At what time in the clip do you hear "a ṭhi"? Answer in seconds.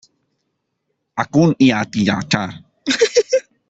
1.77-2.01